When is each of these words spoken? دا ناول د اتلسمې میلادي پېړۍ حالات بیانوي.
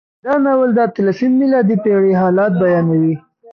دا 0.23 0.33
ناول 0.43 0.69
د 0.75 0.79
اتلسمې 0.87 1.35
میلادي 1.39 1.75
پېړۍ 1.83 2.13
حالات 2.21 2.53
بیانوي. 2.61 3.15